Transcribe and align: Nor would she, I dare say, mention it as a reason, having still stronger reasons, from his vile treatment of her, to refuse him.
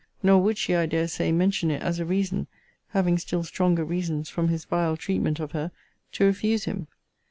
Nor 0.23 0.41
would 0.41 0.57
she, 0.57 0.73
I 0.73 0.87
dare 0.87 1.07
say, 1.07 1.31
mention 1.31 1.69
it 1.69 1.83
as 1.83 1.99
a 1.99 2.05
reason, 2.05 2.47
having 2.87 3.19
still 3.19 3.43
stronger 3.43 3.85
reasons, 3.85 4.29
from 4.29 4.47
his 4.47 4.65
vile 4.65 4.97
treatment 4.97 5.39
of 5.39 5.51
her, 5.51 5.69
to 6.13 6.25
refuse 6.25 6.63
him. 6.65 6.87